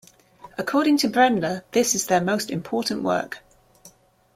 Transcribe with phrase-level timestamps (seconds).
[0.57, 3.37] According to Brenda, this is their most important work.